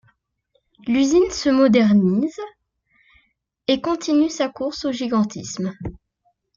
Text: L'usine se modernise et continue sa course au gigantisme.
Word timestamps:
L'usine 0.87 1.29
se 1.29 1.49
modernise 1.49 2.39
et 3.67 3.81
continue 3.81 4.31
sa 4.31 4.49
course 4.49 4.85
au 4.85 4.91
gigantisme. 4.91 5.75